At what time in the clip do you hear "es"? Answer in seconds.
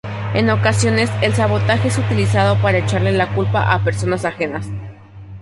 1.89-1.99